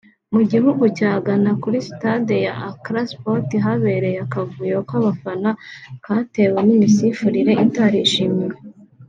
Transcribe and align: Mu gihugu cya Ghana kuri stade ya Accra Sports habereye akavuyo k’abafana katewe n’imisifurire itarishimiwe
Mu 0.33 0.41
gihugu 0.51 0.83
cya 0.97 1.11
Ghana 1.25 1.51
kuri 1.61 1.77
stade 1.89 2.35
ya 2.45 2.53
Accra 2.69 3.01
Sports 3.11 3.51
habereye 3.65 4.17
akavuyo 4.25 4.77
k’abafana 4.89 5.49
katewe 6.05 6.59
n’imisifurire 6.67 7.53
itarishimiwe 7.65 8.55